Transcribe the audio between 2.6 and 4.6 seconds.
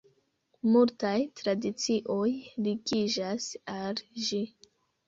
ligiĝas al ĝi.